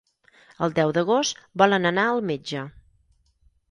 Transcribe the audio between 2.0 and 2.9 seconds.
al metge.